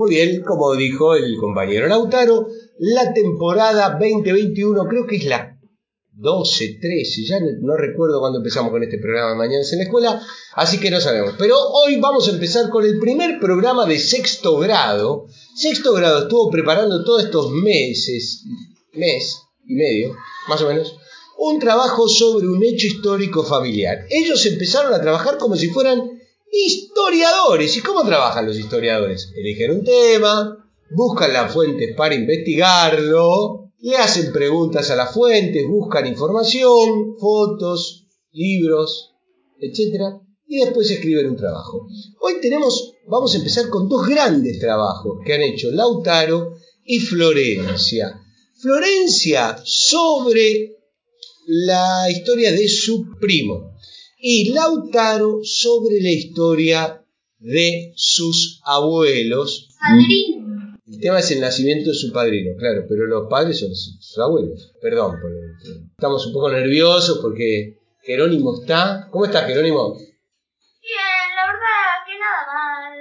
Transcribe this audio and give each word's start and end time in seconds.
Muy 0.00 0.12
bien, 0.12 0.40
como 0.40 0.74
dijo 0.76 1.14
el 1.14 1.36
compañero 1.36 1.86
Lautaro, 1.86 2.46
la 2.78 3.12
temporada 3.12 3.98
2021 4.00 4.86
creo 4.88 5.06
que 5.06 5.16
es 5.16 5.26
la 5.26 5.58
12, 6.14 6.78
13, 6.80 7.24
ya 7.26 7.38
no, 7.60 7.76
recuerdo 7.76 8.18
cuándo 8.18 8.38
empezamos 8.38 8.70
con 8.70 8.82
este 8.82 8.96
programa 8.96 9.32
de 9.32 9.36
Mañanas 9.36 9.70
en 9.74 9.80
la 9.80 9.84
Escuela, 9.84 10.22
así 10.54 10.80
que 10.80 10.90
no 10.90 11.02
sabemos. 11.02 11.34
Pero 11.36 11.54
hoy 11.54 12.00
vamos 12.00 12.26
a 12.28 12.30
empezar 12.30 12.70
con 12.70 12.86
el 12.86 12.98
primer 12.98 13.38
programa 13.38 13.84
de 13.84 13.98
sexto 13.98 14.56
grado. 14.56 15.26
Sexto 15.54 15.92
grado 15.92 16.20
estuvo 16.22 16.50
preparando 16.50 17.04
todos 17.04 17.24
estos 17.24 17.50
meses, 17.50 18.46
mes 18.94 19.36
y 19.66 19.74
medio, 19.74 20.16
más 20.48 20.62
o 20.62 20.68
menos, 20.68 20.96
un 21.36 21.58
trabajo 21.58 22.08
sobre 22.08 22.48
un 22.48 22.64
hecho 22.64 22.86
histórico 22.86 23.44
familiar. 23.44 24.06
Ellos 24.08 24.46
empezaron 24.46 24.94
a 24.94 25.02
trabajar 25.02 25.36
como 25.36 25.56
si 25.56 25.68
fueran 25.68 26.19
historiadores. 26.50 27.76
¿Y 27.76 27.80
cómo 27.80 28.04
trabajan 28.04 28.46
los 28.46 28.58
historiadores? 28.58 29.32
Eligen 29.36 29.72
un 29.72 29.84
tema, 29.84 30.72
buscan 30.90 31.32
las 31.32 31.52
fuentes 31.52 31.94
para 31.96 32.14
investigarlo, 32.14 33.72
le 33.80 33.96
hacen 33.96 34.32
preguntas 34.32 34.90
a 34.90 34.96
las 34.96 35.12
fuentes, 35.12 35.66
buscan 35.68 36.06
información, 36.06 37.16
fotos, 37.18 38.06
libros, 38.32 39.14
etc. 39.58 40.16
Y 40.46 40.58
después 40.58 40.90
escriben 40.90 41.30
un 41.30 41.36
trabajo. 41.36 41.86
Hoy 42.20 42.40
tenemos, 42.40 42.94
vamos 43.06 43.34
a 43.34 43.38
empezar 43.38 43.68
con 43.68 43.88
dos 43.88 44.06
grandes 44.06 44.58
trabajos 44.58 45.18
que 45.24 45.34
han 45.34 45.42
hecho 45.42 45.70
Lautaro 45.70 46.54
y 46.84 46.98
Florencia. 46.98 48.20
Florencia 48.60 49.60
sobre 49.64 50.76
la 51.46 52.10
historia 52.10 52.52
de 52.52 52.68
su 52.68 53.06
primo 53.18 53.69
y 54.20 54.52
Lautaro 54.52 55.40
sobre 55.42 56.00
la 56.00 56.10
historia 56.10 57.04
de 57.38 57.92
sus 57.96 58.60
abuelos. 58.64 59.68
El 60.86 61.00
tema 61.00 61.20
es 61.20 61.30
el 61.30 61.40
nacimiento 61.40 61.90
de 61.90 61.96
su 61.96 62.12
padrino, 62.12 62.54
claro, 62.58 62.84
pero 62.88 63.06
los 63.06 63.28
padres 63.30 63.60
son 63.60 63.74
sus, 63.74 64.18
abuelos. 64.18 64.72
Perdón, 64.82 65.16
estamos 65.92 66.26
un 66.26 66.32
poco 66.32 66.50
nerviosos 66.50 67.18
porque 67.22 67.78
Jerónimo 68.02 68.60
está. 68.60 69.08
¿Cómo 69.10 69.24
está 69.24 69.44
Jerónimo? 69.44 69.94
Bien, 69.94 70.10
la 71.34 71.46
verdad 71.46 72.04
que 72.06 72.18
nada 72.18 72.46
mal. 72.52 72.98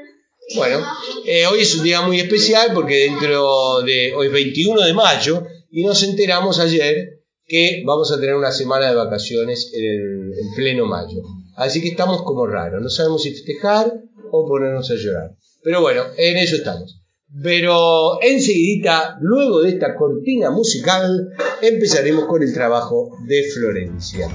Bueno, 0.55 0.85
eh, 1.25 1.45
hoy 1.47 1.61
es 1.61 1.75
un 1.75 1.83
día 1.83 2.01
muy 2.01 2.19
especial 2.19 2.71
porque 2.73 2.95
dentro 2.95 3.81
de. 3.81 4.13
Hoy 4.15 4.27
es 4.27 4.33
21 4.33 4.81
de 4.81 4.93
mayo 4.93 5.43
y 5.71 5.83
nos 5.83 6.01
enteramos 6.03 6.59
ayer 6.59 7.18
que 7.49 7.83
vamos 7.85 8.11
a 8.11 8.19
tener 8.19 8.35
una 8.35 8.51
semana 8.51 8.89
de 8.89 8.95
vacaciones 8.95 9.71
en, 9.73 10.31
en 10.31 10.55
pleno 10.55 10.85
mayo. 10.85 11.21
Así 11.57 11.81
que 11.81 11.89
estamos 11.89 12.21
como 12.21 12.47
raros, 12.47 12.81
no 12.81 12.89
sabemos 12.89 13.23
si 13.23 13.31
festejar 13.31 13.91
o 14.31 14.47
ponernos 14.47 14.89
a 14.91 14.95
llorar. 14.95 15.31
Pero 15.63 15.81
bueno, 15.81 16.03
en 16.15 16.37
eso 16.37 16.55
estamos. 16.55 17.01
Pero 17.43 18.21
enseguida, 18.21 19.17
luego 19.21 19.61
de 19.61 19.69
esta 19.69 19.95
cortina 19.95 20.49
musical, 20.51 21.29
empezaremos 21.61 22.25
con 22.25 22.41
el 22.41 22.53
trabajo 22.53 23.11
de 23.27 23.43
Florencia. 23.43 24.29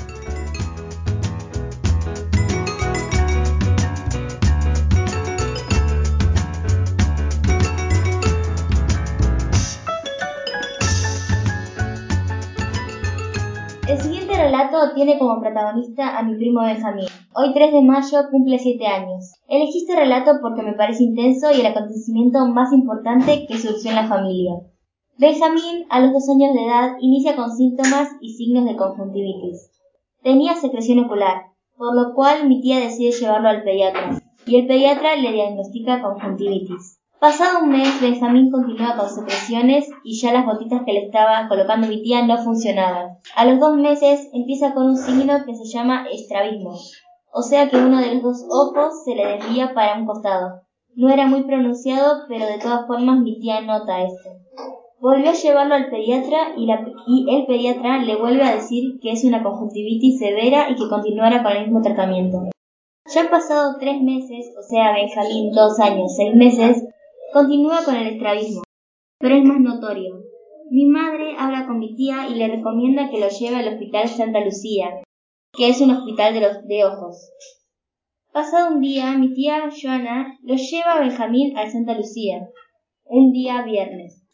Tiene 14.92 15.18
como 15.18 15.40
protagonista 15.40 16.18
a 16.18 16.22
mi 16.22 16.36
primo 16.36 16.62
Benjamín. 16.62 17.06
Hoy 17.34 17.54
3 17.54 17.72
de 17.72 17.82
mayo 17.82 18.18
cumple 18.30 18.58
7 18.58 18.86
años. 18.86 19.32
Elegí 19.48 19.78
este 19.78 19.96
relato 19.96 20.32
porque 20.42 20.62
me 20.62 20.74
parece 20.74 21.04
intenso 21.04 21.50
y 21.52 21.60
el 21.60 21.66
acontecimiento 21.66 22.46
más 22.46 22.72
importante 22.72 23.46
que 23.46 23.56
surgió 23.56 23.90
en 23.90 23.96
la 23.96 24.08
familia. 24.08 24.52
Benjamín, 25.16 25.86
a 25.90 26.00
los 26.00 26.12
dos 26.12 26.28
años 26.28 26.52
de 26.54 26.64
edad, 26.64 26.96
inicia 27.00 27.36
con 27.36 27.50
síntomas 27.50 28.08
y 28.20 28.34
signos 28.34 28.64
de 28.64 28.76
conjuntivitis. 28.76 29.70
Tenía 30.22 30.54
secreción 30.54 30.98
ocular, 30.98 31.52
por 31.76 31.94
lo 31.94 32.14
cual 32.14 32.48
mi 32.48 32.60
tía 32.60 32.80
decide 32.80 33.12
llevarlo 33.12 33.48
al 33.48 33.62
pediatra, 33.62 34.18
y 34.46 34.56
el 34.56 34.66
pediatra 34.66 35.16
le 35.16 35.32
diagnostica 35.32 36.02
conjuntivitis. 36.02 36.98
Pasado 37.24 37.64
un 37.64 37.70
mes, 37.70 38.02
Benjamín 38.02 38.50
continúa 38.50 38.98
con 38.98 39.08
secreciones 39.08 39.88
y 40.04 40.20
ya 40.20 40.30
las 40.30 40.44
gotitas 40.44 40.82
que 40.84 40.92
le 40.92 41.06
estaba 41.06 41.48
colocando 41.48 41.86
mi 41.86 42.02
tía 42.02 42.26
no 42.26 42.36
funcionaban. 42.36 43.16
A 43.34 43.46
los 43.46 43.58
dos 43.60 43.78
meses 43.78 44.28
empieza 44.34 44.74
con 44.74 44.88
un 44.88 44.96
signo 44.98 45.32
que 45.46 45.54
se 45.54 45.64
llama 45.64 46.04
estrabismo, 46.12 46.76
o 47.32 47.40
sea 47.40 47.70
que 47.70 47.78
uno 47.78 47.98
de 47.98 48.16
los 48.16 48.22
dos 48.22 48.44
ojos 48.50 49.04
se 49.06 49.14
le 49.14 49.26
desvía 49.26 49.72
para 49.72 49.98
un 49.98 50.04
costado. 50.04 50.64
No 50.96 51.08
era 51.08 51.26
muy 51.26 51.44
pronunciado, 51.44 52.24
pero 52.28 52.44
de 52.44 52.58
todas 52.58 52.86
formas 52.86 53.20
mi 53.20 53.40
tía 53.40 53.62
nota 53.62 54.02
esto. 54.02 54.28
Volvió 55.00 55.30
a 55.30 55.32
llevarlo 55.32 55.76
al 55.76 55.88
pediatra 55.88 56.52
y, 56.58 56.70
el 56.70 57.46
pediatra 57.46 58.02
le 58.02 58.16
vuelve 58.16 58.42
a 58.42 58.54
decir 58.54 59.00
que 59.00 59.12
es 59.12 59.24
una 59.24 59.42
conjuntivitis 59.42 60.18
severa 60.18 60.68
y 60.68 60.74
que 60.74 60.90
continuara 60.90 61.42
con 61.42 61.52
el 61.52 61.62
mismo 61.62 61.80
tratamiento. 61.80 62.50
Ya 63.14 63.22
han 63.22 63.30
pasado 63.30 63.76
tres 63.80 64.02
meses, 64.02 64.52
o 64.58 64.62
sea, 64.62 64.92
Benjamín 64.92 65.52
dos 65.52 65.80
años, 65.80 66.14
seis 66.14 66.34
meses, 66.34 66.84
continúa 67.34 67.84
con 67.84 67.96
el 67.96 68.06
estrabismo, 68.06 68.62
pero 69.18 69.34
es 69.34 69.42
más 69.42 69.58
notorio. 69.58 70.22
Mi 70.70 70.86
madre 70.86 71.34
habla 71.36 71.66
con 71.66 71.80
mi 71.80 71.96
tía 71.96 72.28
y 72.28 72.36
le 72.36 72.46
recomienda 72.46 73.10
que 73.10 73.18
lo 73.18 73.28
lleve 73.28 73.56
al 73.56 73.74
hospital 73.74 74.08
Santa 74.08 74.38
Lucía, 74.38 75.02
que 75.52 75.68
es 75.68 75.80
un 75.80 75.90
hospital 75.90 76.32
de, 76.32 76.40
los, 76.42 76.64
de 76.68 76.84
ojos. 76.84 77.32
Pasado 78.32 78.72
un 78.72 78.80
día, 78.80 79.18
mi 79.18 79.34
tía 79.34 79.68
Joana 79.68 80.38
lo 80.44 80.54
lleva 80.54 80.92
a 80.92 81.00
Benjamín 81.00 81.58
al 81.58 81.72
Santa 81.72 81.96
Lucía, 81.96 82.48
un 83.02 83.32
día 83.32 83.62
viernes. 83.62 84.24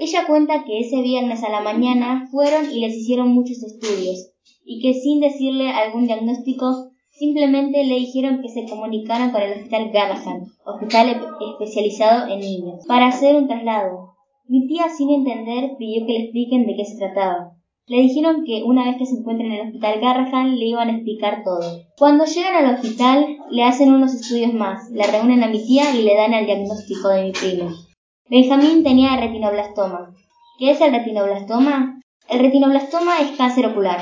Ella 0.00 0.26
cuenta 0.26 0.64
que 0.64 0.80
ese 0.80 1.02
viernes 1.02 1.44
a 1.44 1.50
la 1.50 1.60
mañana 1.60 2.28
fueron 2.30 2.70
y 2.70 2.80
les 2.80 2.96
hicieron 2.96 3.28
muchos 3.28 3.62
estudios, 3.62 4.32
y 4.64 4.80
que 4.80 4.94
sin 4.94 5.20
decirle 5.20 5.68
algún 5.70 6.06
diagnóstico, 6.06 6.91
simplemente 7.12 7.84
le 7.84 7.96
dijeron 7.96 8.40
que 8.42 8.48
se 8.48 8.66
comunicaran 8.68 9.30
con 9.30 9.42
el 9.42 9.52
hospital 9.52 9.90
Garrahan, 9.92 10.44
hospital 10.64 11.20
especializado 11.52 12.32
en 12.32 12.40
niños, 12.40 12.84
para 12.86 13.08
hacer 13.08 13.36
un 13.36 13.46
traslado. 13.46 14.14
Mi 14.48 14.66
tía, 14.66 14.88
sin 14.88 15.10
entender, 15.10 15.76
pidió 15.78 16.04
que 16.06 16.12
le 16.12 16.24
expliquen 16.24 16.66
de 16.66 16.76
qué 16.76 16.84
se 16.84 16.98
trataba. 16.98 17.52
Le 17.86 18.00
dijeron 18.00 18.44
que 18.44 18.62
una 18.64 18.84
vez 18.84 18.96
que 18.96 19.06
se 19.06 19.16
encuentren 19.16 19.52
en 19.52 19.60
el 19.60 19.66
hospital 19.66 20.00
Garrahan 20.00 20.56
le 20.56 20.66
iban 20.66 20.88
a 20.88 20.92
explicar 20.92 21.42
todo. 21.44 21.80
Cuando 21.98 22.24
llegan 22.24 22.64
al 22.64 22.74
hospital 22.74 23.36
le 23.50 23.64
hacen 23.64 23.92
unos 23.92 24.14
estudios 24.14 24.54
más, 24.54 24.88
le 24.90 25.04
reúnen 25.06 25.42
a 25.42 25.48
mi 25.48 25.64
tía 25.64 25.94
y 25.94 26.02
le 26.02 26.14
dan 26.14 26.32
el 26.32 26.46
diagnóstico 26.46 27.08
de 27.08 27.24
mi 27.24 27.32
primo. 27.32 27.70
Benjamín 28.28 28.82
tenía 28.82 29.16
retinoblastoma. 29.16 30.14
¿Qué 30.58 30.70
es 30.70 30.80
el 30.80 30.92
retinoblastoma? 30.92 32.00
El 32.28 32.38
retinoblastoma 32.38 33.20
es 33.20 33.36
cáncer 33.36 33.66
ocular. 33.66 34.00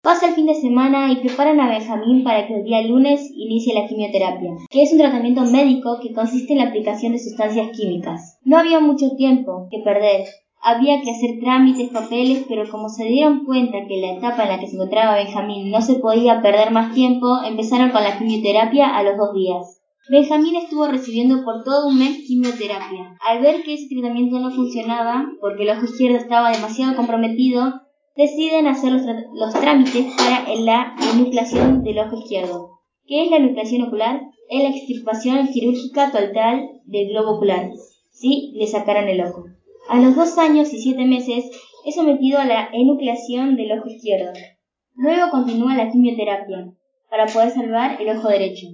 Pasa 0.00 0.28
el 0.28 0.34
fin 0.34 0.46
de 0.46 0.54
semana 0.54 1.10
y 1.10 1.16
preparan 1.16 1.58
a 1.58 1.68
Benjamín 1.68 2.22
para 2.22 2.46
que 2.46 2.54
el 2.54 2.62
día 2.62 2.82
lunes 2.82 3.32
inicie 3.34 3.74
la 3.74 3.88
quimioterapia, 3.88 4.52
que 4.70 4.82
es 4.82 4.92
un 4.92 4.98
tratamiento 4.98 5.42
médico 5.42 5.98
que 6.00 6.14
consiste 6.14 6.52
en 6.52 6.60
la 6.60 6.66
aplicación 6.66 7.12
de 7.12 7.18
sustancias 7.18 7.70
químicas. 7.76 8.38
No 8.44 8.58
había 8.58 8.78
mucho 8.78 9.16
tiempo 9.16 9.66
que 9.68 9.80
perder, 9.82 10.24
había 10.62 11.02
que 11.02 11.10
hacer 11.10 11.40
trámites, 11.40 11.90
papeles, 11.90 12.44
pero 12.48 12.70
como 12.70 12.88
se 12.88 13.06
dieron 13.06 13.44
cuenta 13.44 13.86
que 13.88 14.00
la 14.00 14.12
etapa 14.12 14.44
en 14.44 14.48
la 14.50 14.60
que 14.60 14.68
se 14.68 14.76
encontraba 14.76 15.16
Benjamín 15.16 15.70
no 15.72 15.80
se 15.80 15.96
podía 15.96 16.42
perder 16.42 16.70
más 16.70 16.94
tiempo, 16.94 17.38
empezaron 17.44 17.90
con 17.90 18.04
la 18.04 18.18
quimioterapia 18.18 18.96
a 18.96 19.02
los 19.02 19.16
dos 19.16 19.34
días. 19.34 19.80
Benjamín 20.10 20.54
estuvo 20.56 20.86
recibiendo 20.86 21.44
por 21.44 21.64
todo 21.64 21.88
un 21.88 21.98
mes 21.98 22.18
quimioterapia. 22.24 23.16
Al 23.20 23.42
ver 23.42 23.62
que 23.62 23.74
ese 23.74 23.88
tratamiento 23.94 24.38
no 24.38 24.50
funcionaba, 24.52 25.26
porque 25.40 25.64
el 25.64 25.70
ojo 25.70 25.84
izquierdo 25.84 26.18
estaba 26.18 26.52
demasiado 26.52 26.96
comprometido, 26.96 27.74
deciden 28.18 28.66
hacer 28.66 28.90
los, 29.32 29.54
trámites 29.54 30.12
para 30.16 30.52
la 30.56 30.96
enucleación 31.14 31.84
del 31.84 32.00
ojo 32.00 32.16
izquierdo. 32.16 32.80
¿Qué 33.06 33.22
es 33.22 33.30
la 33.30 33.36
enucleación 33.36 33.82
ocular? 33.82 34.22
Es 34.50 34.62
la 34.64 34.70
extirpación 34.70 35.46
quirúrgica 35.46 36.10
total 36.10 36.68
del 36.84 37.10
globo 37.10 37.36
ocular. 37.36 37.70
Si 38.10 38.50
le 38.56 38.66
sacaran 38.66 39.08
el 39.08 39.20
ojo. 39.20 39.44
A 39.88 40.00
los 40.00 40.16
dos 40.16 40.36
años 40.36 40.74
y 40.74 40.80
siete 40.80 41.04
meses 41.04 41.48
es 41.86 41.94
sometido 41.94 42.40
a 42.40 42.44
la 42.44 42.68
enucleación 42.72 43.54
del 43.54 43.78
ojo 43.78 43.88
izquierdo. 43.88 44.32
Luego 44.96 45.30
continúa 45.30 45.76
la 45.76 45.88
quimioterapia 45.88 46.72
para 47.08 47.26
poder 47.26 47.50
salvar 47.50 48.02
el 48.02 48.18
ojo 48.18 48.28
derecho. 48.28 48.66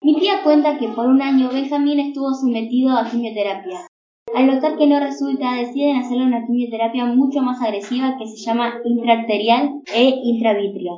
Mi 0.00 0.18
tía 0.18 0.42
cuenta 0.42 0.78
que 0.78 0.88
por 0.88 1.08
un 1.08 1.20
año 1.20 1.50
Benjamín 1.52 2.00
estuvo 2.00 2.32
sometido 2.32 2.96
a 2.96 3.10
quimioterapia. 3.10 3.80
Al 4.34 4.46
notar 4.46 4.76
que 4.76 4.86
no 4.86 5.00
resulta, 5.00 5.54
deciden 5.54 5.96
hacerle 5.96 6.24
una 6.24 6.46
quimioterapia 6.46 7.06
mucho 7.06 7.40
más 7.40 7.60
agresiva 7.62 8.16
que 8.18 8.26
se 8.26 8.36
llama 8.36 8.80
intraarterial 8.84 9.82
e 9.94 10.04
intravítrea. 10.22 10.92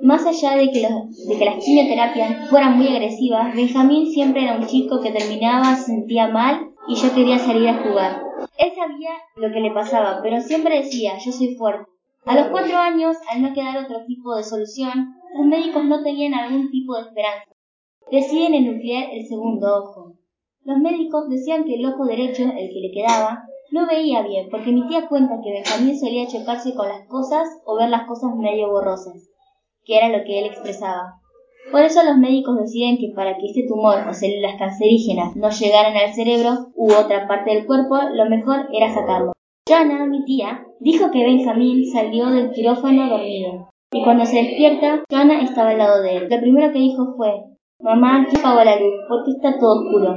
Más 0.00 0.26
allá 0.26 0.56
de 0.56 0.70
que, 0.70 0.82
las 0.82 1.64
quimioterapias 1.64 2.50
fueran 2.50 2.76
muy 2.76 2.88
agresivas, 2.88 3.54
Benjamín 3.54 4.10
siempre 4.10 4.42
era 4.44 4.56
un 4.56 4.66
chico 4.66 5.00
que 5.00 5.10
terminaba, 5.10 5.74
se 5.76 5.84
sentía 5.84 6.28
mal 6.28 6.70
y 6.88 6.94
yo 6.94 7.14
quería 7.14 7.38
salir 7.38 7.68
a 7.68 7.82
jugar. 7.82 8.22
Él 8.58 8.72
sabía 8.74 9.10
lo 9.36 9.52
que 9.52 9.60
le 9.60 9.70
pasaba, 9.72 10.20
pero 10.22 10.40
siempre 10.40 10.82
decía, 10.82 11.18
yo 11.18 11.32
soy 11.32 11.54
fuerte. 11.54 11.90
A 12.26 12.34
los 12.34 12.48
cuatro 12.48 12.76
años, 12.76 13.16
al 13.30 13.42
no 13.42 13.54
quedar 13.54 13.84
otro 13.84 14.04
tipo 14.04 14.34
de 14.36 14.42
solución, 14.42 15.14
los 15.36 15.46
médicos 15.46 15.84
no 15.84 16.02
tenían 16.02 16.34
algún 16.34 16.70
tipo 16.70 16.96
de 16.96 17.02
esperanza. 17.02 17.52
Deciden 18.10 18.54
enuclear 18.54 19.10
el 19.12 19.26
segundo 19.26 19.66
ojo. 19.78 20.05
Los 20.66 20.78
médicos 20.78 21.28
decían 21.28 21.64
que 21.64 21.76
el 21.76 21.86
ojo 21.86 22.06
derecho, 22.06 22.42
el 22.42 22.68
que 22.70 22.80
le 22.80 22.90
quedaba, 22.90 23.44
no 23.70 23.86
veía 23.86 24.22
bien, 24.22 24.48
porque 24.50 24.72
mi 24.72 24.84
tía 24.88 25.06
cuenta 25.08 25.38
que 25.40 25.52
Benjamín 25.52 25.96
solía 25.96 26.26
chocarse 26.26 26.74
con 26.74 26.88
las 26.88 27.06
cosas 27.06 27.46
o 27.64 27.76
ver 27.76 27.88
las 27.88 28.08
cosas 28.08 28.34
medio 28.34 28.68
borrosas, 28.68 29.30
que 29.84 29.96
era 29.96 30.08
lo 30.08 30.24
que 30.24 30.40
él 30.40 30.46
expresaba. 30.46 31.20
Por 31.70 31.82
eso 31.82 32.02
los 32.02 32.16
médicos 32.16 32.58
deciden 32.58 32.98
que 32.98 33.12
para 33.14 33.36
que 33.36 33.46
este 33.46 33.64
tumor 33.68 34.08
o 34.08 34.12
células 34.12 34.56
cancerígenas 34.58 35.36
no 35.36 35.50
llegaran 35.50 35.96
al 35.96 36.12
cerebro 36.14 36.66
u 36.74 36.92
otra 36.92 37.28
parte 37.28 37.54
del 37.54 37.64
cuerpo, 37.64 37.98
lo 38.12 38.28
mejor 38.28 38.66
era 38.72 38.92
sacarlo. 38.92 39.34
Joana, 39.68 40.04
mi 40.06 40.24
tía, 40.24 40.66
dijo 40.80 41.12
que 41.12 41.22
Benjamín 41.22 41.86
salió 41.92 42.26
del 42.26 42.50
quirófano 42.50 43.08
dormido. 43.08 43.70
Y 43.92 44.02
cuando 44.02 44.26
se 44.26 44.38
despierta, 44.38 45.04
Joana 45.08 45.42
estaba 45.42 45.70
al 45.70 45.78
lado 45.78 46.02
de 46.02 46.16
él. 46.16 46.26
Lo 46.28 46.40
primero 46.40 46.72
que 46.72 46.80
dijo 46.80 47.14
fue, 47.16 47.44
Mamá, 47.78 48.26
¿qué 48.28 48.40
apagó 48.40 48.64
la 48.64 48.80
luz? 48.80 48.94
¿Por 49.08 49.24
qué 49.24 49.30
está 49.30 49.60
todo 49.60 49.84
oscuro? 49.84 50.16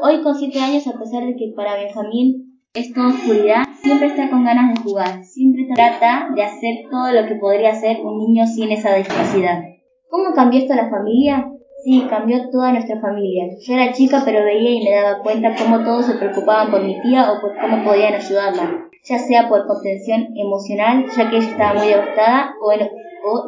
Hoy 0.00 0.22
con 0.22 0.34
siete 0.36 0.60
años, 0.60 0.86
a 0.86 0.96
pesar 0.96 1.24
de 1.24 1.34
que 1.34 1.52
para 1.56 1.74
Benjamín 1.74 2.60
es 2.72 2.92
toda 2.92 3.08
oscuridad, 3.08 3.64
siempre 3.82 4.06
está 4.06 4.30
con 4.30 4.44
ganas 4.44 4.72
de 4.72 4.82
jugar, 4.82 5.24
siempre 5.24 5.66
trata 5.74 6.28
de 6.36 6.42
hacer 6.44 6.84
todo 6.88 7.10
lo 7.10 7.26
que 7.26 7.34
podría 7.34 7.70
hacer 7.70 7.98
un 8.04 8.18
niño 8.18 8.46
sin 8.46 8.70
esa 8.70 8.94
discapacidad. 8.94 9.60
¿Cómo 10.08 10.34
cambió 10.34 10.60
esto 10.60 10.74
la 10.76 10.88
familia? 10.88 11.50
Sí, 11.82 12.06
cambió 12.08 12.48
toda 12.50 12.72
nuestra 12.72 13.00
familia. 13.00 13.46
Yo 13.60 13.74
era 13.74 13.92
chica 13.92 14.22
pero 14.24 14.44
veía 14.44 14.70
y 14.70 14.84
me 14.84 14.94
daba 14.94 15.22
cuenta 15.22 15.56
cómo 15.56 15.82
todos 15.82 16.06
se 16.06 16.14
preocupaban 16.14 16.70
por 16.70 16.84
mi 16.84 17.00
tía 17.02 17.32
o 17.32 17.40
por 17.40 17.58
cómo 17.60 17.84
podían 17.84 18.14
ayudarla, 18.14 18.88
ya 19.02 19.18
sea 19.18 19.48
por 19.48 19.66
contención 19.66 20.28
emocional, 20.36 21.06
ya 21.16 21.28
que 21.28 21.38
ella 21.38 21.50
estaba 21.50 21.74
muy 21.74 21.88
devastada, 21.88 22.54
o 22.62 22.72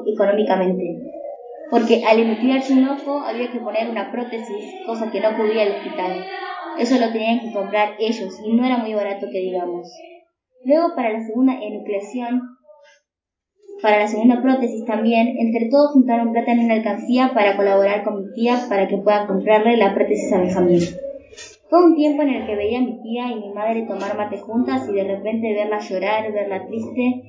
económicamente. 0.05 1.19
Porque 1.70 2.05
al 2.05 2.19
emitirse 2.19 2.72
un 2.72 2.88
ojo 2.88 3.20
había 3.20 3.50
que 3.52 3.61
poner 3.61 3.88
una 3.88 4.11
prótesis, 4.11 4.75
cosa 4.87 5.11
que 5.11 5.20
no 5.20 5.37
cubría 5.37 5.64
el 5.64 5.72
hospital. 5.72 6.25
Eso 6.78 6.99
lo 6.99 7.12
tenían 7.12 7.40
que 7.40 7.52
comprar 7.52 7.94
ellos 7.99 8.40
y 8.44 8.52
no 8.52 8.64
era 8.64 8.78
muy 8.78 8.94
barato 8.94 9.26
que 9.31 9.38
digamos. 9.38 9.88
Luego 10.64 10.94
para 10.94 11.11
la 11.11 11.20
segunda 11.20 11.55
enucleación 11.61 12.43
para 13.82 14.00
la 14.00 14.08
segunda 14.08 14.43
prótesis 14.43 14.84
también, 14.84 15.37
entre 15.38 15.70
todos 15.70 15.93
juntaron 15.93 16.32
plata 16.32 16.52
en 16.52 16.61
una 16.61 16.75
alcancía 16.75 17.32
para 17.32 17.56
colaborar 17.56 18.05
con 18.05 18.22
mi 18.22 18.32
tía 18.34 18.58
para 18.69 18.87
que 18.87 18.99
pueda 18.99 19.26
comprarle 19.26 19.78
la 19.78 19.94
prótesis 19.94 20.31
a 20.34 20.38
Benjamín. 20.38 20.81
Fue 21.70 21.87
un 21.87 21.94
tiempo 21.94 22.22
en 22.22 22.31
el 22.31 22.46
que 22.46 22.56
veía 22.56 22.78
a 22.78 22.82
mi 22.82 23.00
tía 23.00 23.28
y 23.31 23.40
mi 23.40 23.52
madre 23.55 23.87
tomar 23.87 24.17
mate 24.17 24.37
juntas 24.38 24.87
y 24.88 24.93
de 24.93 25.05
repente 25.05 25.55
verla 25.55 25.78
llorar, 25.78 26.31
verla 26.31 26.67
triste. 26.67 27.22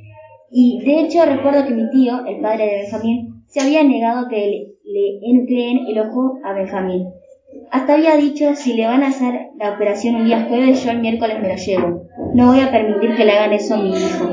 Y 0.50 0.84
de 0.84 1.02
hecho 1.02 1.26
recuerdo 1.26 1.66
que 1.66 1.74
mi 1.74 1.90
tío, 1.90 2.26
el 2.26 2.42
padre 2.42 2.66
de 2.66 2.76
Benjamín, 2.82 3.31
se 3.52 3.60
había 3.60 3.84
negado 3.84 4.30
que 4.30 4.38
le, 4.38 5.20
le 5.20 5.92
el 5.92 6.00
ojo 6.00 6.40
a 6.42 6.54
Benjamín. 6.54 7.10
Hasta 7.70 7.96
había 7.96 8.16
dicho, 8.16 8.56
si 8.56 8.76
le 8.76 8.88
van 8.88 9.04
a 9.04 9.10
hacer 9.10 9.50
la 9.58 9.74
operación 9.74 10.16
un 10.16 10.26
día 10.26 10.46
jueves, 10.48 10.82
yo 10.82 10.92
el 10.92 11.00
miércoles 11.00 11.38
me 11.42 11.50
lo 11.50 11.56
llevo. 11.56 12.08
No 12.34 12.48
voy 12.48 12.62
a 12.62 12.72
permitir 12.72 13.14
que 13.14 13.26
le 13.26 13.32
hagan 13.34 13.52
eso 13.52 13.76
a 13.76 13.78
mi 13.78 13.90
hijo. 13.90 14.30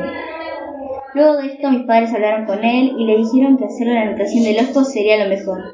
Luego 1.14 1.36
de 1.38 1.48
esto 1.48 1.70
mis 1.70 1.84
padres 1.84 2.14
hablaron 2.14 2.46
con 2.46 2.62
él 2.64 2.92
y 2.96 3.06
le 3.06 3.16
dijeron 3.16 3.58
que 3.58 3.64
hacerle 3.64 3.94
la 3.94 4.02
anotación 4.02 4.44
del 4.44 4.64
ojo 4.64 4.84
sería 4.84 5.24
lo 5.24 5.28
mejor, 5.28 5.64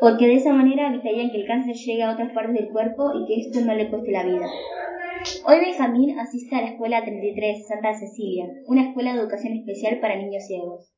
porque 0.00 0.26
de 0.26 0.34
esa 0.34 0.52
manera 0.52 0.88
evitarían 0.88 1.30
que 1.30 1.42
el 1.42 1.46
cáncer 1.46 1.76
llegue 1.76 2.02
a 2.02 2.12
otras 2.12 2.32
partes 2.32 2.54
del 2.54 2.72
cuerpo 2.72 3.12
y 3.14 3.26
que 3.26 3.40
esto 3.40 3.60
no 3.60 3.72
le 3.74 3.88
cueste 3.88 4.10
la 4.10 4.24
vida. 4.24 4.46
Hoy 5.46 5.60
Benjamín 5.60 6.18
asiste 6.18 6.56
a 6.56 6.62
la 6.62 6.70
Escuela 6.70 7.04
33 7.04 7.68
Santa 7.68 7.94
Cecilia, 7.94 8.48
una 8.66 8.88
escuela 8.88 9.12
de 9.12 9.20
educación 9.20 9.52
especial 9.52 10.00
para 10.00 10.16
niños 10.16 10.44
ciegos. 10.44 10.92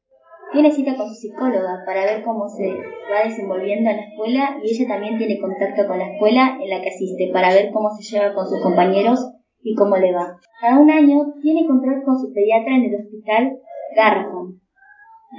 Tiene 0.54 0.70
cita 0.70 0.94
con 0.96 1.08
su 1.08 1.16
psicóloga 1.16 1.82
para 1.84 2.04
ver 2.06 2.22
cómo 2.22 2.48
se 2.48 2.70
va 2.70 3.26
desenvolviendo 3.26 3.90
en 3.90 3.96
la 3.96 4.02
escuela 4.04 4.56
y 4.62 4.70
ella 4.70 4.94
también 4.94 5.18
tiene 5.18 5.40
contacto 5.40 5.84
con 5.88 5.98
la 5.98 6.12
escuela 6.12 6.56
en 6.62 6.70
la 6.70 6.80
que 6.80 6.90
asiste 6.90 7.28
para 7.32 7.52
ver 7.52 7.72
cómo 7.72 7.90
se 7.90 8.04
lleva 8.04 8.32
con 8.32 8.46
sus 8.46 8.62
compañeros 8.62 9.18
y 9.64 9.74
cómo 9.74 9.96
le 9.96 10.12
va. 10.12 10.38
Cada 10.60 10.78
un 10.78 10.88
año 10.88 11.34
tiene 11.42 11.66
control 11.66 12.04
con 12.04 12.20
su 12.20 12.32
pediatra 12.32 12.76
en 12.76 12.84
el 12.84 12.94
hospital 12.94 13.58
Garrafon. 13.96 14.60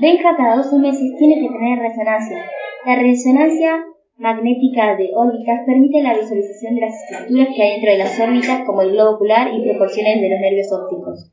Benja 0.02 0.36
cada 0.36 0.58
12 0.58 0.80
meses 0.80 1.16
tiene 1.18 1.36
que 1.40 1.48
tener 1.48 1.80
resonancia. 1.80 2.44
La 2.86 2.96
resonancia 2.96 3.86
magnética 4.18 4.98
de 4.98 5.12
órbitas 5.16 5.62
permite 5.66 6.04
la 6.04 6.14
visualización 6.14 6.76
de 6.76 6.82
las 6.82 6.94
estructuras 6.94 7.48
que 7.56 7.64
hay 7.64 7.72
dentro 7.72 7.92
de 7.92 7.98
las 8.00 8.20
órbitas 8.20 8.66
como 8.66 8.82
el 8.82 8.92
globo 8.92 9.16
ocular 9.16 9.48
y 9.54 9.64
proporciones 9.64 10.20
de 10.20 10.30
los 10.30 10.40
nervios 10.42 10.68
ópticos. 10.74 11.32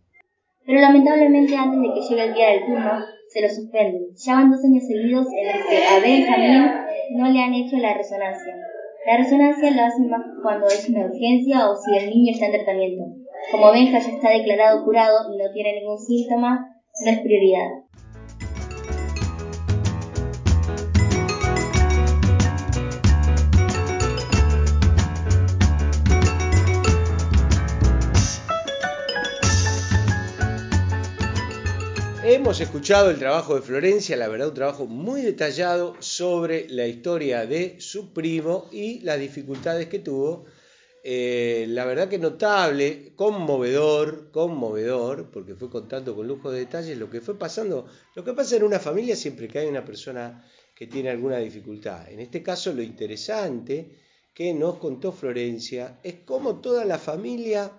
Pero 0.64 0.80
lamentablemente 0.80 1.56
antes 1.56 1.80
de 1.82 1.94
que 1.94 2.00
llegue 2.00 2.24
el 2.28 2.34
día 2.34 2.50
del 2.50 2.66
turno, 2.66 2.92
se 3.32 3.40
lo 3.40 3.48
suspenden. 3.48 4.08
Ya 4.14 4.34
van 4.34 4.50
dos 4.50 4.64
años 4.64 4.84
seguidos 4.86 5.26
en 5.32 5.46
los 5.46 5.66
que 5.66 5.84
a 5.84 6.00
Benjamín 6.00 6.70
no 7.16 7.30
le 7.30 7.40
han 7.40 7.54
hecho 7.54 7.76
la 7.78 7.94
resonancia. 7.94 8.54
La 9.06 9.16
resonancia 9.16 9.70
lo 9.70 9.82
hacen 9.82 10.08
más 10.08 10.22
cuando 10.42 10.66
es 10.66 10.88
una 10.88 11.06
urgencia 11.06 11.68
o 11.68 11.74
si 11.74 11.96
el 11.96 12.10
niño 12.10 12.32
está 12.32 12.46
en 12.46 12.52
tratamiento. 12.52 13.04
Como 13.50 13.72
Benja 13.72 13.98
ya 13.98 14.10
está 14.10 14.30
declarado 14.30 14.84
curado 14.84 15.32
y 15.32 15.38
no 15.38 15.50
tiene 15.52 15.80
ningún 15.80 15.98
síntoma, 15.98 16.64
no 17.04 17.10
es 17.10 17.20
prioridad. 17.20 17.81
Hemos 32.52 32.60
escuchado 32.60 33.08
el 33.08 33.18
trabajo 33.18 33.54
de 33.54 33.62
Florencia, 33.62 34.14
la 34.14 34.28
verdad 34.28 34.48
un 34.48 34.54
trabajo 34.54 34.84
muy 34.84 35.22
detallado 35.22 35.96
sobre 36.00 36.68
la 36.68 36.86
historia 36.86 37.46
de 37.46 37.80
su 37.80 38.12
primo 38.12 38.68
y 38.70 39.00
las 39.00 39.18
dificultades 39.18 39.86
que 39.88 40.00
tuvo. 40.00 40.44
Eh, 41.02 41.64
la 41.70 41.86
verdad 41.86 42.10
que 42.10 42.18
notable, 42.18 43.14
conmovedor, 43.16 44.30
conmovedor, 44.30 45.30
porque 45.30 45.54
fue 45.54 45.70
contando 45.70 46.14
con 46.14 46.28
lujo 46.28 46.50
de 46.50 46.58
detalles 46.58 46.98
lo 46.98 47.08
que 47.08 47.22
fue 47.22 47.38
pasando. 47.38 47.86
Lo 48.14 48.22
que 48.22 48.34
pasa 48.34 48.56
en 48.56 48.64
una 48.64 48.78
familia 48.78 49.16
siempre 49.16 49.48
que 49.48 49.60
hay 49.60 49.68
una 49.68 49.86
persona 49.86 50.46
que 50.74 50.86
tiene 50.86 51.08
alguna 51.08 51.38
dificultad. 51.38 52.10
En 52.10 52.20
este 52.20 52.42
caso 52.42 52.74
lo 52.74 52.82
interesante 52.82 53.96
que 54.34 54.52
nos 54.52 54.76
contó 54.76 55.10
Florencia 55.10 56.00
es 56.02 56.16
cómo 56.26 56.60
toda 56.60 56.84
la 56.84 56.98
familia 56.98 57.72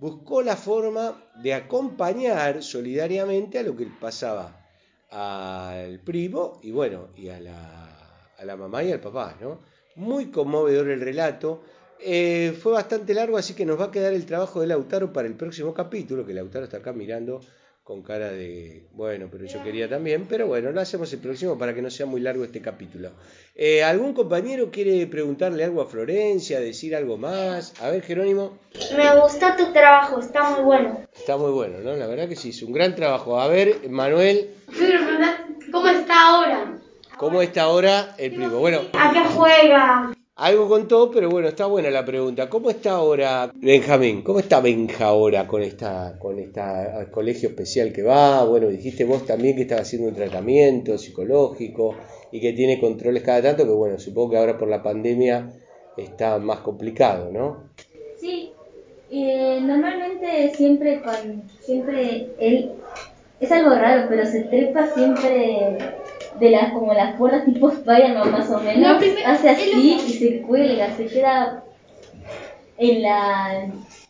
buscó 0.00 0.42
la 0.42 0.56
forma 0.56 1.22
de 1.42 1.52
acompañar 1.52 2.62
solidariamente 2.62 3.58
a 3.58 3.62
lo 3.62 3.76
que 3.76 3.86
pasaba 3.86 4.66
al 5.10 6.00
primo 6.00 6.58
y 6.62 6.70
bueno, 6.70 7.08
y 7.16 7.28
a 7.28 7.38
la, 7.38 8.30
a 8.38 8.44
la 8.44 8.56
mamá 8.56 8.82
y 8.82 8.92
al 8.92 9.00
papá, 9.00 9.36
¿no? 9.40 9.60
Muy 9.96 10.30
conmovedor 10.30 10.88
el 10.88 11.00
relato. 11.00 11.62
Eh, 11.98 12.56
fue 12.58 12.72
bastante 12.72 13.12
largo, 13.12 13.36
así 13.36 13.52
que 13.52 13.66
nos 13.66 13.78
va 13.78 13.86
a 13.86 13.90
quedar 13.90 14.14
el 14.14 14.24
trabajo 14.24 14.62
de 14.62 14.68
Lautaro 14.68 15.12
para 15.12 15.28
el 15.28 15.34
próximo 15.34 15.74
capítulo, 15.74 16.24
que 16.24 16.32
Lautaro 16.32 16.64
está 16.64 16.78
acá 16.78 16.94
mirando 16.94 17.42
con 17.82 18.02
cara 18.02 18.30
de, 18.30 18.84
bueno, 18.92 19.28
pero 19.30 19.46
yo 19.46 19.62
quería 19.64 19.88
también, 19.88 20.26
pero 20.28 20.46
bueno, 20.46 20.70
lo 20.70 20.80
hacemos 20.80 21.12
el 21.12 21.18
próximo 21.18 21.58
para 21.58 21.74
que 21.74 21.82
no 21.82 21.90
sea 21.90 22.06
muy 22.06 22.20
largo 22.20 22.44
este 22.44 22.60
capítulo. 22.60 23.10
Eh, 23.54 23.82
¿Algún 23.82 24.14
compañero 24.14 24.70
quiere 24.70 25.06
preguntarle 25.06 25.64
algo 25.64 25.82
a 25.82 25.86
Florencia, 25.86 26.60
decir 26.60 26.94
algo 26.94 27.16
más? 27.16 27.74
A 27.82 27.90
ver, 27.90 28.02
Jerónimo. 28.02 28.58
Me 28.96 29.20
gustó 29.20 29.46
tu 29.56 29.72
trabajo, 29.72 30.20
está 30.20 30.50
muy 30.50 30.62
bueno. 30.62 31.00
Está 31.16 31.36
muy 31.36 31.50
bueno, 31.50 31.78
¿no? 31.80 31.96
La 31.96 32.06
verdad 32.06 32.28
que 32.28 32.36
sí, 32.36 32.50
es 32.50 32.62
un 32.62 32.72
gran 32.72 32.94
trabajo. 32.94 33.40
A 33.40 33.48
ver, 33.48 33.88
Manuel. 33.88 34.54
¿Cómo 35.72 35.88
está 35.88 36.28
ahora? 36.28 36.78
¿Cómo 37.16 37.42
está 37.42 37.62
ahora 37.62 38.14
el 38.18 38.30
primo? 38.34 38.58
Bueno. 38.58 38.82
¿A 38.92 39.12
qué 39.12 39.20
juega? 39.34 40.12
Algo 40.40 40.70
contó, 40.70 41.10
pero 41.10 41.28
bueno, 41.28 41.48
está 41.48 41.66
buena 41.66 41.90
la 41.90 42.02
pregunta. 42.02 42.48
¿Cómo 42.48 42.70
está 42.70 42.92
ahora 42.92 43.52
Benjamín? 43.56 44.22
¿Cómo 44.22 44.38
está 44.38 44.62
Benja 44.62 45.04
ahora 45.04 45.46
con 45.46 45.60
esta, 45.60 46.16
con 46.18 46.38
esta 46.38 47.10
colegio 47.10 47.50
especial 47.50 47.92
que 47.92 48.02
va? 48.02 48.42
Bueno, 48.44 48.68
dijiste 48.68 49.04
vos 49.04 49.26
también 49.26 49.54
que 49.54 49.62
estaba 49.62 49.82
haciendo 49.82 50.08
un 50.08 50.14
tratamiento 50.14 50.96
psicológico 50.96 51.94
y 52.32 52.40
que 52.40 52.54
tiene 52.54 52.80
controles 52.80 53.22
cada 53.22 53.42
tanto, 53.42 53.64
que 53.64 53.70
bueno, 53.70 53.98
supongo 53.98 54.30
que 54.30 54.36
ahora 54.38 54.56
por 54.56 54.68
la 54.68 54.82
pandemia 54.82 55.52
está 55.98 56.38
más 56.38 56.60
complicado, 56.60 57.30
¿no? 57.30 57.64
Sí, 58.18 58.50
eh, 59.10 59.58
normalmente 59.60 60.54
siempre 60.54 61.02
con, 61.02 61.42
siempre 61.60 62.28
él, 62.40 62.72
es 63.40 63.52
algo 63.52 63.74
raro, 63.74 64.06
pero 64.08 64.24
se 64.24 64.44
trepa 64.44 64.86
siempre 64.94 65.76
de 66.40 66.50
las 66.50 66.72
como 66.72 66.92
las 66.94 67.16
cuerdas 67.16 67.44
tipo 67.44 67.70
Spider-Man 67.70 68.32
más 68.32 68.50
o 68.50 68.60
menos, 68.60 69.02
hace 69.26 69.48
así 69.48 69.98
y 70.06 70.12
se 70.12 70.42
cuelga, 70.42 70.96
se 70.96 71.06
queda 71.06 71.64
en 72.78 73.02
la 73.02 73.64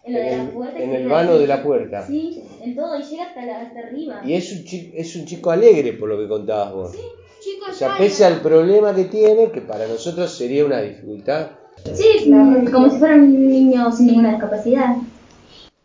en, 0.05 0.15
lo 0.15 0.19
de 0.19 0.37
la 0.37 0.45
puerta 0.51 0.79
en 0.79 0.95
el 0.95 1.09
vano 1.09 1.39
de 1.39 1.47
la 1.47 1.63
puerta. 1.63 2.07
Sí, 2.07 2.43
en 2.63 2.75
todo 2.75 2.99
y 2.99 3.03
llega 3.03 3.25
hasta, 3.25 3.45
la, 3.45 3.61
hasta 3.61 3.81
arriba. 3.81 4.23
Y 4.25 4.35
es 4.35 4.53
un, 4.53 4.65
chico, 4.65 4.93
es 4.97 5.17
un 5.17 5.27
chico 5.27 5.51
alegre, 5.51 5.93
por 5.93 6.09
lo 6.09 6.19
que 6.19 6.29
contabas 6.29 6.73
vos. 6.73 6.93
Chicos, 7.41 7.69
O 7.71 7.73
sea, 7.73 7.97
pese 7.99 8.25
al 8.25 8.41
problema 8.41 8.95
que 8.95 9.05
tiene, 9.05 9.51
que 9.51 9.61
para 9.61 9.87
nosotros 9.87 10.33
sería 10.33 10.65
una 10.65 10.81
dificultad, 10.81 11.49
Sí, 11.95 12.31
como 12.71 12.91
si 12.91 12.99
fuera 12.99 13.15
un 13.15 13.49
niño 13.49 13.91
sin 13.91 14.09
ninguna 14.09 14.33
discapacidad. 14.33 14.97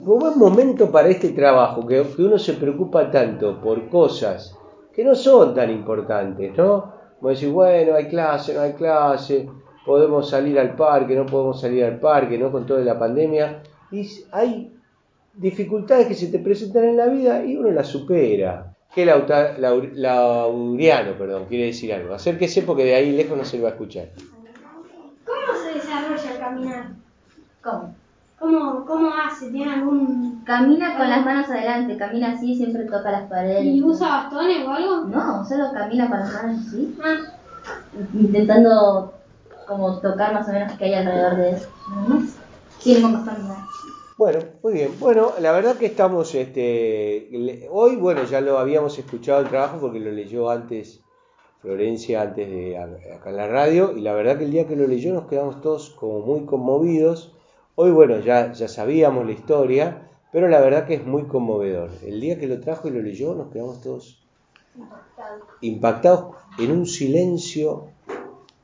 Fue 0.03 0.13
un 0.15 0.19
buen 0.19 0.37
momento 0.37 0.91
para 0.91 1.07
este 1.07 1.29
trabajo, 1.29 1.87
que, 1.87 2.03
que 2.15 2.21
uno 2.21 2.37
se 2.37 2.53
preocupa 2.53 3.09
tanto 3.09 3.61
por 3.61 3.87
cosas 3.89 4.55
que 4.95 5.03
no 5.03 5.13
son 5.15 5.53
tan 5.53 5.69
importantes, 5.69 6.55
¿no? 6.57 6.93
Como 7.19 7.29
decir, 7.29 7.49
bueno, 7.49 7.95
hay 7.95 8.07
clase, 8.07 8.53
no 8.53 8.61
hay 8.61 8.73
clase, 8.73 9.49
podemos 9.85 10.29
salir 10.29 10.59
al 10.59 10.75
parque, 10.75 11.15
no 11.15 11.25
podemos 11.25 11.59
salir 11.59 11.83
al 11.83 11.99
parque, 11.99 12.37
¿no? 12.37 12.51
Con 12.51 12.65
toda 12.65 12.81
la 12.81 12.97
pandemia. 12.97 13.61
Y 13.91 14.07
hay 14.31 14.71
dificultades 15.33 16.07
que 16.07 16.13
se 16.15 16.27
te 16.27 16.39
presentan 16.39 16.85
en 16.85 16.97
la 16.97 17.07
vida 17.07 17.43
y 17.45 17.55
uno 17.57 17.71
las 17.71 17.87
supera. 17.87 18.71
Que 18.93 19.05
Lauta- 19.05 19.57
Lau- 19.57 19.91
Lauriano, 19.93 21.17
perdón, 21.17 21.45
quiere 21.49 21.65
decir 21.65 21.93
algo. 21.93 22.13
Acérquese 22.13 22.61
porque 22.61 22.85
de 22.85 22.95
ahí 22.95 23.11
lejos 23.11 23.37
no 23.37 23.43
se 23.43 23.57
le 23.57 23.63
va 23.63 23.69
a 23.69 23.71
escuchar. 23.73 24.07
¿Cómo 25.25 25.59
se 25.61 25.73
desarrolla 25.79 26.31
el 26.31 26.39
caminar? 26.39 26.87
¿Cómo? 27.61 27.95
¿Cómo, 28.45 28.85
cómo 28.85 29.09
hace? 29.11 29.49
¿Tiene 29.49 29.73
algún...? 29.73 30.43
Camina 30.45 30.95
con 30.95 31.09
las 31.09 31.25
manos 31.25 31.49
adelante, 31.49 31.97
camina 31.97 32.33
así, 32.33 32.55
siempre 32.55 32.83
toca 32.83 33.11
las 33.11 33.27
paredes. 33.27 33.65
¿Y 33.65 33.81
usa 33.81 34.07
bastones 34.07 34.63
o 34.67 34.69
algo? 34.69 35.05
No, 35.05 35.43
solo 35.43 35.71
camina 35.73 36.07
con 36.07 36.19
las 36.19 36.31
manos 36.31 36.67
así, 36.67 36.95
Ah, 37.03 37.17
intentando 38.13 39.13
como 39.67 39.99
tocar 39.99 40.35
más 40.35 40.47
o 40.47 40.51
menos 40.51 40.73
que 40.73 40.85
hay 40.85 40.93
alrededor 40.93 41.37
de 41.37 41.49
eso. 41.51 41.69
Nada 41.89 42.07
más. 42.09 42.35
Tiene 42.83 43.01
como 43.01 43.25
caminar. 43.25 43.57
Bueno, 44.15 44.39
muy 44.61 44.73
bien. 44.73 44.91
Bueno, 44.99 45.31
la 45.39 45.51
verdad 45.51 45.75
que 45.77 45.87
estamos, 45.87 46.35
este, 46.35 47.27
le- 47.31 47.67
hoy, 47.71 47.95
bueno, 47.95 48.23
ya 48.25 48.41
lo 48.41 48.59
habíamos 48.59 48.99
escuchado 48.99 49.41
el 49.41 49.49
trabajo 49.49 49.79
porque 49.79 49.99
lo 49.99 50.11
leyó 50.11 50.51
antes 50.51 51.03
Florencia, 51.61 52.21
antes 52.21 52.47
de 52.47 52.77
acá 52.77 53.31
en 53.31 53.37
la 53.37 53.47
radio, 53.47 53.97
y 53.97 54.01
la 54.01 54.13
verdad 54.13 54.37
que 54.37 54.43
el 54.45 54.51
día 54.51 54.67
que 54.67 54.75
lo 54.75 54.85
leyó 54.85 55.11
nos 55.15 55.25
quedamos 55.25 55.61
todos 55.61 55.89
como 55.99 56.19
muy 56.19 56.45
conmovidos. 56.45 57.34
Hoy, 57.77 57.91
bueno, 57.91 58.21
ya, 58.21 58.53
ya 58.53 58.69
sabíamos 58.69 59.25
la 59.25 59.33
historia, 59.33 60.09
pero 60.31 60.47
la 60.47 60.61
verdad 60.61 60.87
que 60.87 60.93
es 60.93 61.05
muy 61.05 61.23
conmovedor. 61.23 61.91
El 62.05 62.21
día 62.21 62.39
que 62.39 62.47
lo 62.47 62.61
trajo 62.61 62.87
y 62.87 62.91
lo 62.91 63.01
leyó 63.01 63.35
nos 63.35 63.51
quedamos 63.51 63.81
todos 63.81 64.25
impactados 65.59 66.35
en 66.57 66.71
un 66.71 66.85
silencio 66.85 67.87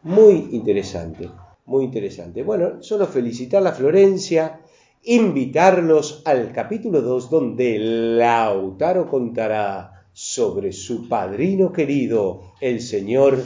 muy 0.03 0.47
interesante, 0.53 1.29
muy 1.65 1.83
interesante. 1.83 2.41
Bueno, 2.43 2.81
solo 2.81 3.05
felicitar 3.05 3.67
a 3.67 3.73
Florencia, 3.73 4.61
invitarlos 5.03 6.21
al 6.23 6.53
capítulo 6.53 7.01
2 7.01 7.29
donde 7.29 7.79
Lautaro 7.79 9.09
contará 9.09 10.05
sobre 10.13 10.71
su 10.71 11.09
padrino 11.09 11.73
querido, 11.73 12.53
el 12.61 12.79
señor... 12.79 13.43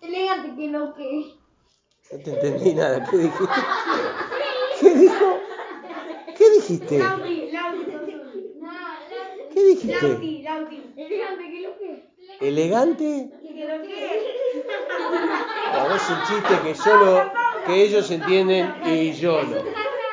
elegante 0.00 0.54
que 0.56 0.68
no 0.68 0.94
que... 0.94 1.24
No 2.12 2.18
te 2.18 2.30
entendí 2.32 2.74
nada, 2.74 3.06
¿qué 3.10 3.16
dijiste? 3.18 3.44
¿Qué 4.82 4.94
dijo? 4.96 5.38
¿Qué 6.36 6.50
dijiste? 6.56 6.98
Lauti, 6.98 7.50
Lauti, 7.52 8.16
Nada, 8.60 8.98
¿Qué 9.54 9.64
dijiste? 9.64 10.08
Lauti, 10.08 10.42
Lauti. 10.42 10.82
Elegante 10.96 11.50
que 11.50 11.60
lo 11.60 11.78
que... 11.78 12.46
¿Elegante? 12.48 13.30
Que 13.40 13.68
lo 13.68 13.82
que... 13.82 14.02
Es 15.94 16.10
un 16.10 16.22
chiste 16.26 16.54
que 16.64 16.74
solo 16.74 17.30
que 17.64 17.82
ellos 17.82 18.10
entienden 18.10 18.74
y 18.84 19.12
yo 19.12 19.42
no. 19.42 19.58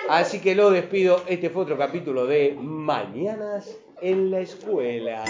Así 0.07 0.39
que 0.39 0.53
lo 0.53 0.69
despido. 0.69 1.23
Este 1.25 1.49
fue 1.49 1.63
otro 1.63 1.77
capítulo 1.77 2.27
de 2.27 2.55
Mañanas 2.59 3.79
en 4.01 4.29
la 4.29 4.41
Escuela. 4.41 5.23